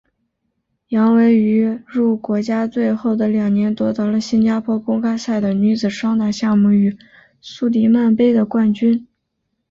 [0.87, 6.97] 杨维于入国家队后的两年夺得了新加坡公开赛的女子双打项目与
[7.39, 9.07] 苏迪曼杯的冠军。